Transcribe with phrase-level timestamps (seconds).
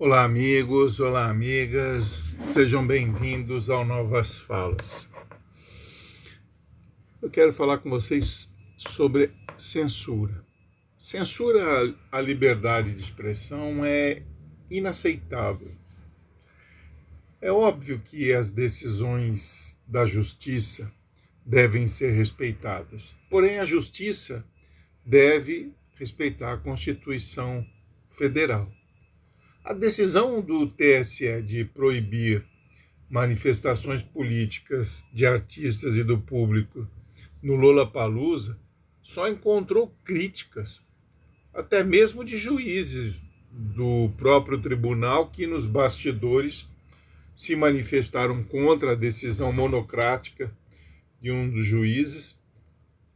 [0.00, 5.10] Olá, amigos, olá, amigas, sejam bem-vindos ao Novas Falas.
[7.20, 10.46] Eu quero falar com vocês sobre censura.
[10.96, 14.22] Censura à liberdade de expressão é
[14.70, 15.76] inaceitável.
[17.40, 20.88] É óbvio que as decisões da justiça
[21.44, 24.46] devem ser respeitadas, porém, a justiça
[25.04, 27.66] deve respeitar a Constituição
[28.08, 28.77] Federal.
[29.68, 32.42] A decisão do TSE de proibir
[33.10, 36.88] manifestações políticas de artistas e do público
[37.42, 38.58] no Lula Palusa
[39.02, 40.80] só encontrou críticas,
[41.52, 46.66] até mesmo de juízes do próprio tribunal que nos bastidores
[47.34, 50.50] se manifestaram contra a decisão monocrática
[51.20, 52.38] de um dos juízes.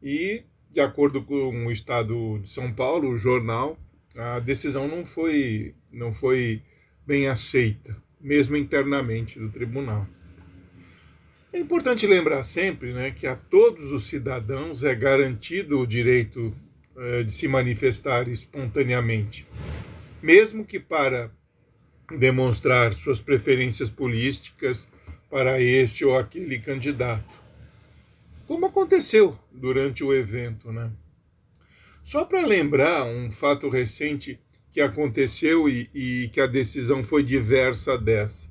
[0.00, 3.76] E, de acordo com o Estado de São Paulo, o jornal,
[4.18, 6.62] a decisão não foi, não foi
[7.06, 10.06] bem aceita, mesmo internamente do tribunal.
[11.52, 16.52] É importante lembrar sempre né, que a todos os cidadãos é garantido o direito
[16.96, 19.46] eh, de se manifestar espontaneamente,
[20.22, 21.30] mesmo que para
[22.18, 24.88] demonstrar suas preferências políticas
[25.30, 27.40] para este ou aquele candidato.
[28.46, 30.90] Como aconteceu durante o evento, né?
[32.06, 34.38] Só para lembrar um fato recente
[34.70, 38.48] que aconteceu e, e, que a decisão foi diversa dessa.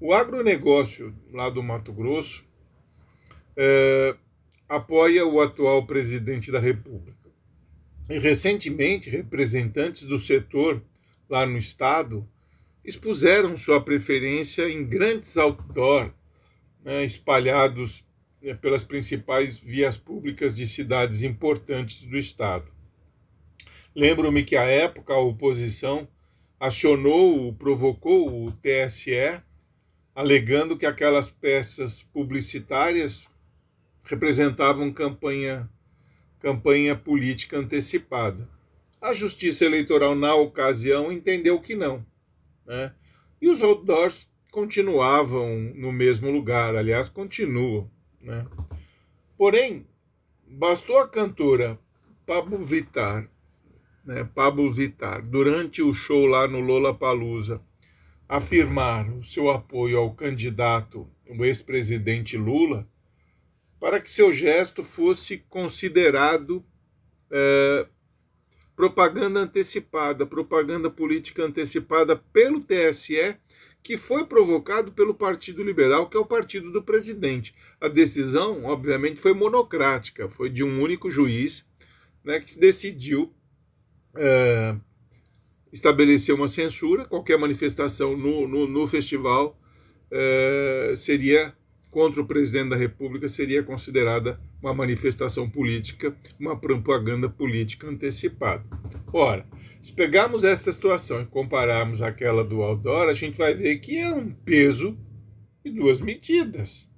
[0.00, 2.44] O agronegócio lá do Mato Grosso
[3.56, 4.16] é,
[4.68, 7.30] apoia o atual presidente da República.
[8.10, 10.82] E recentemente, representantes do setor
[11.30, 12.28] lá no estado
[12.84, 16.12] expuseram sua preferência em grandes outdoor
[16.84, 18.04] né, espalhados
[18.42, 22.66] né, pelas principais vias públicas de cidades importantes do estado.
[23.94, 26.08] Lembro-me que à época a oposição
[26.58, 29.40] acionou, provocou o TSE,
[30.14, 33.30] alegando que aquelas peças publicitárias
[34.04, 35.68] representavam campanha,
[36.38, 38.48] campanha política antecipada.
[39.00, 42.04] A Justiça Eleitoral, na ocasião, entendeu que não.
[42.66, 42.94] Né?
[43.40, 47.90] E os outdoors continuavam no mesmo lugar, aliás, continuam.
[48.22, 48.46] Né?
[49.36, 49.86] Porém,
[50.46, 51.78] bastou a cantora
[52.24, 53.28] Pablo Vittar,
[54.04, 57.60] né, Pablo Vittar, durante o show lá no Lola Palusa,
[58.28, 62.88] afirmar o seu apoio ao candidato, o ex-presidente Lula,
[63.80, 66.64] para que seu gesto fosse considerado
[67.30, 67.86] é,
[68.76, 73.36] propaganda antecipada, propaganda política antecipada pelo TSE
[73.82, 77.52] que foi provocado pelo Partido Liberal, que é o partido do presidente.
[77.80, 81.66] A decisão, obviamente, foi monocrática, foi de um único juiz
[82.24, 83.34] né, que decidiu
[84.16, 84.76] é,
[85.72, 89.58] estabelecer uma censura, qualquer manifestação no, no, no festival
[90.10, 91.52] é, seria
[91.92, 98.64] contra o presidente da República seria considerada uma manifestação política, uma propaganda política antecipada.
[99.12, 99.46] Ora,
[99.82, 104.10] se pegarmos essa situação e compararmos aquela do outdoor, a gente vai ver que é
[104.10, 104.98] um peso
[105.62, 106.90] e duas medidas.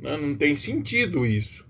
[0.00, 1.64] Não, não tem sentido isso.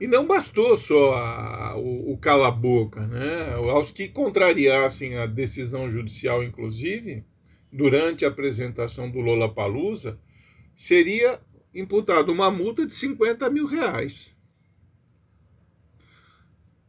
[0.00, 3.54] E não bastou só a, o, o cala-boca, né?
[3.54, 7.24] Aos que contrariassem a decisão judicial, inclusive,
[7.72, 10.18] durante a apresentação do Lola Palusa,
[10.82, 11.40] seria
[11.72, 14.36] imputada uma multa de 50 mil reais.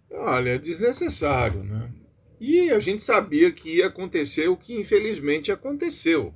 [0.10, 1.94] Olha, desnecessário, né?
[2.40, 6.34] E a gente sabia que ia acontecer o que infelizmente aconteceu.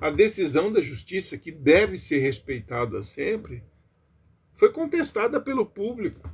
[0.00, 3.62] A decisão da justiça, que deve ser respeitada sempre,
[4.52, 6.28] foi contestada pelo público.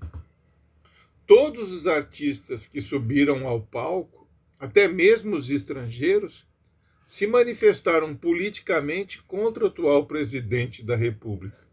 [1.26, 4.26] Todos os artistas que subiram ao palco,
[4.58, 6.46] até mesmo os estrangeiros,
[7.06, 11.64] se manifestaram politicamente contra o atual presidente da República.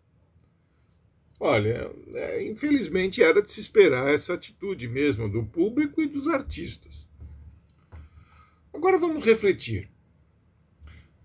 [1.39, 7.09] Olha, é, infelizmente era de se esperar essa atitude mesmo do público e dos artistas.
[8.71, 9.89] Agora vamos refletir.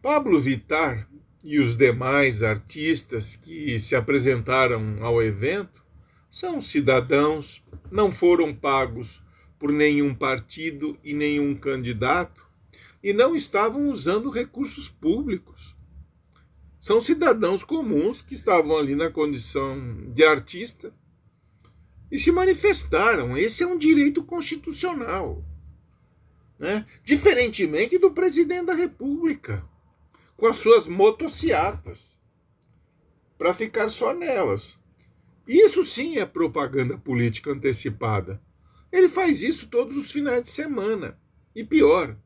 [0.00, 1.06] Pablo Vittar
[1.44, 5.84] e os demais artistas que se apresentaram ao evento
[6.30, 7.62] são cidadãos,
[7.92, 9.22] não foram pagos
[9.58, 12.47] por nenhum partido e nenhum candidato
[13.02, 15.76] e não estavam usando recursos públicos.
[16.78, 20.94] São cidadãos comuns que estavam ali na condição de artista
[22.10, 23.36] e se manifestaram.
[23.36, 25.44] Esse é um direito constitucional.
[26.58, 26.86] Né?
[27.04, 29.64] Diferentemente do presidente da República,
[30.36, 32.20] com as suas motociatas,
[33.36, 34.76] para ficar só nelas.
[35.46, 38.40] Isso sim é propaganda política antecipada.
[38.90, 41.18] Ele faz isso todos os finais de semana.
[41.54, 42.16] E pior,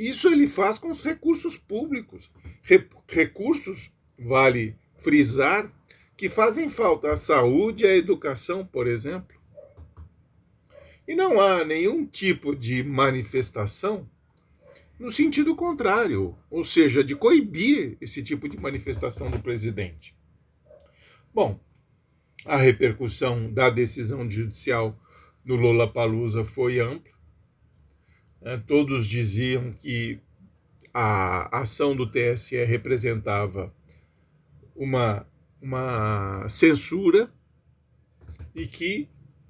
[0.00, 2.30] Isso ele faz com os recursos públicos.
[3.06, 5.70] Recursos, vale frisar,
[6.16, 9.38] que fazem falta à saúde e à educação, por exemplo.
[11.06, 14.08] E não há nenhum tipo de manifestação
[14.98, 20.16] no sentido contrário, ou seja, de coibir esse tipo de manifestação do presidente.
[21.34, 21.60] Bom,
[22.46, 24.98] a repercussão da decisão judicial
[25.44, 27.19] no Palusa foi ampla.
[28.42, 30.20] É, todos diziam que
[30.92, 33.72] a ação do TSE representava
[34.74, 35.26] uma,
[35.60, 37.30] uma censura
[38.54, 39.08] e que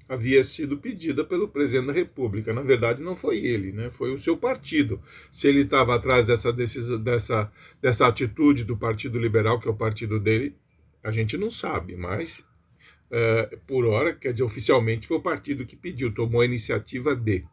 [0.08, 2.52] havia sido pedida pelo presidente da República.
[2.52, 3.90] Na verdade, não foi ele, né?
[3.90, 5.00] foi o seu partido.
[5.30, 7.50] Se ele estava atrás dessa, decisão, dessa,
[7.80, 10.56] dessa atitude do Partido Liberal, que é o partido dele,
[11.02, 12.40] a gente não sabe, mas
[13.10, 17.44] uh, por hora, quer dizer, oficialmente foi o partido que pediu, tomou a iniciativa de.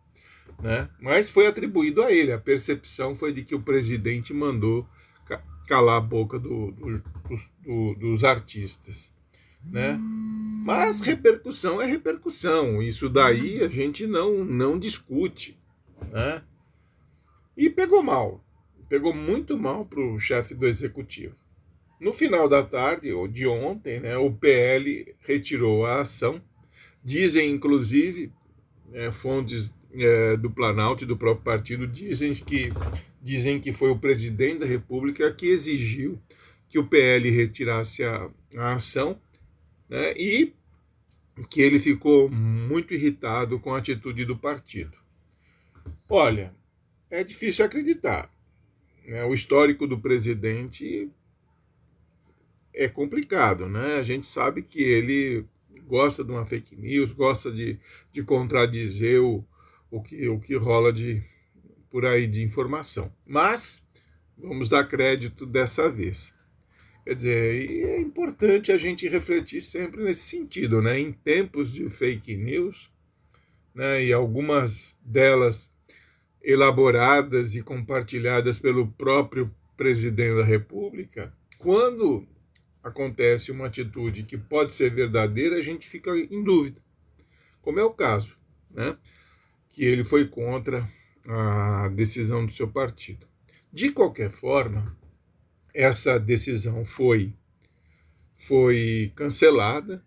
[0.62, 0.90] Né?
[1.00, 2.32] Mas foi atribuído a ele.
[2.32, 4.88] A percepção foi de que o presidente mandou
[5.68, 7.04] calar a boca do, do,
[7.64, 9.14] do, dos artistas.
[9.64, 10.00] Né?
[10.64, 12.82] Mas repercussão é repercussão.
[12.82, 15.60] Isso daí a gente não, não discute.
[16.12, 16.42] Né?
[17.56, 18.44] E pegou mal.
[18.88, 21.36] Pegou muito mal para o chefe do executivo.
[22.00, 26.42] No final da tarde, ou de ontem, né, o PL retirou a ação.
[27.04, 28.32] Dizem, inclusive,
[28.94, 32.70] é, fontes é, do Planalto e do próprio partido dizem que,
[33.22, 36.20] dizem que foi o presidente da República que exigiu
[36.70, 39.20] que o PL retirasse a, a ação
[39.90, 40.54] né, e
[41.50, 44.98] que ele ficou muito irritado com a atitude do partido.
[46.10, 46.54] Olha,
[47.10, 48.32] é difícil acreditar.
[49.06, 49.24] Né?
[49.24, 51.10] O histórico do presidente
[52.74, 53.96] é complicado, né?
[53.96, 55.46] A gente sabe que ele
[55.88, 57.80] gosta de uma fake news, gosta de,
[58.12, 59.44] de contradizer o,
[59.90, 61.22] o, que, o que rola de
[61.90, 63.12] por aí de informação.
[63.26, 63.86] Mas
[64.38, 66.34] vamos dar crédito dessa vez.
[67.04, 71.00] Quer dizer, é importante a gente refletir sempre nesse sentido, né?
[71.00, 72.92] Em tempos de fake news,
[73.74, 74.04] né?
[74.04, 75.74] E algumas delas
[76.42, 82.28] elaboradas e compartilhadas pelo próprio presidente da República, quando
[82.84, 86.82] acontece uma atitude que pode ser verdadeira, a gente fica em dúvida.
[87.62, 88.38] Como é o caso,
[88.74, 88.98] né?
[89.70, 90.88] Que ele foi contra
[91.28, 93.28] a decisão do seu partido.
[93.72, 94.98] De qualquer forma,
[95.74, 97.34] essa decisão foi
[98.40, 100.04] foi cancelada,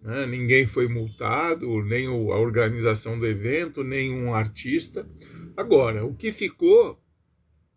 [0.00, 0.26] né?
[0.26, 5.08] ninguém foi multado, nem a organização do evento, nem um artista.
[5.56, 7.02] Agora, o que ficou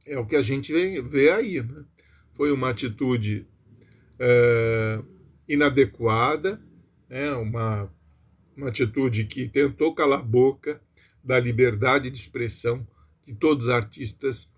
[0.05, 1.61] é o que a gente vê aí.
[1.61, 1.85] Né?
[2.33, 3.47] Foi uma atitude
[4.19, 5.01] é,
[5.47, 6.61] inadequada,
[7.09, 7.93] né, uma,
[8.55, 10.81] uma atitude que tentou calar a boca
[11.23, 12.85] da liberdade de expressão
[13.23, 14.49] que todos os artistas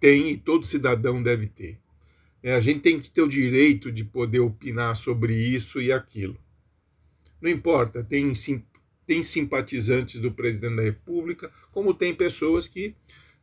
[0.00, 1.78] têm e todo cidadão deve ter.
[2.42, 6.38] É, a gente tem que ter o direito de poder opinar sobre isso e aquilo.
[7.40, 8.32] Não importa, tem,
[9.06, 12.94] tem simpatizantes do presidente da República, como tem pessoas que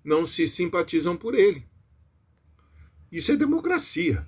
[0.04, 1.66] não se simpatizam por ele.
[3.12, 4.26] Isso é democracia.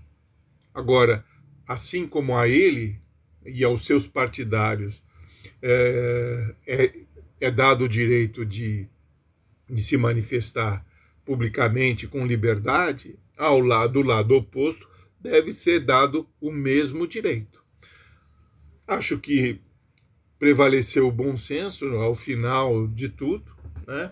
[0.73, 1.25] Agora,
[1.67, 3.01] assim como a ele
[3.45, 5.01] e aos seus partidários
[5.61, 6.93] é, é,
[7.39, 8.87] é dado o direito de,
[9.67, 10.85] de se manifestar
[11.25, 14.87] publicamente com liberdade, ao lado, do lado oposto
[15.19, 17.63] deve ser dado o mesmo direito.
[18.87, 19.59] Acho que
[20.39, 23.51] prevaleceu o bom senso ao final de tudo,
[23.85, 24.11] né?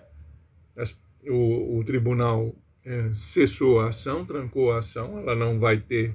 [1.28, 2.54] O, o tribunal
[2.84, 6.14] é, cessou a ação, trancou a ação, ela não vai ter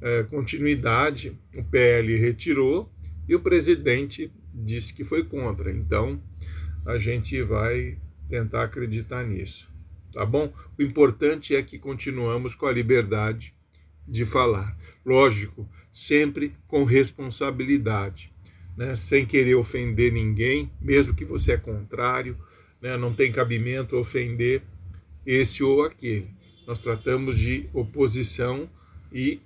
[0.00, 1.38] é, continuidade.
[1.54, 2.90] O PL retirou
[3.28, 5.70] e o presidente disse que foi contra.
[5.70, 6.22] Então,
[6.88, 7.98] a gente vai
[8.30, 9.68] tentar acreditar nisso.
[10.10, 10.50] Tá bom?
[10.78, 13.54] O importante é que continuamos com a liberdade
[14.06, 14.74] de falar.
[15.04, 18.32] Lógico, sempre com responsabilidade,
[18.74, 18.96] né?
[18.96, 22.38] sem querer ofender ninguém, mesmo que você é contrário,
[22.80, 22.96] né?
[22.96, 24.62] não tem cabimento ofender
[25.26, 26.30] esse ou aquele.
[26.66, 28.68] Nós tratamos de oposição
[29.12, 29.42] e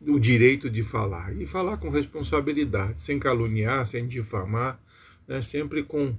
[0.00, 1.34] o direito de falar.
[1.36, 4.80] E falar com responsabilidade, sem caluniar, sem difamar,
[5.26, 5.42] né?
[5.42, 6.16] sempre com,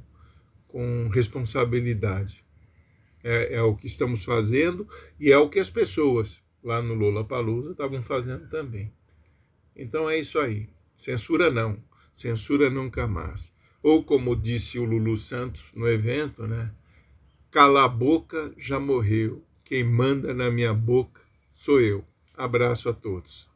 [0.68, 2.44] com responsabilidade.
[3.24, 4.86] É, é, o que estamos fazendo
[5.18, 8.92] e é o que as pessoas lá no Lula Palusa estavam fazendo também.
[9.76, 10.68] Então é isso aí.
[10.96, 11.82] Censura não,
[12.14, 13.54] censura nunca mais.
[13.82, 16.72] Ou como disse o Lulu Santos no evento, né?
[17.50, 19.44] Cala a boca já morreu.
[19.64, 21.22] Quem manda na minha boca
[21.54, 22.04] sou eu.
[22.36, 23.53] Abraço a todos.